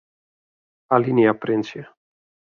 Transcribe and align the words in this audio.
Alinea 0.97 1.33
printsje. 1.33 1.87